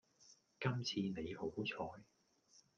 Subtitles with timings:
[0.59, 2.01] 今次你好彩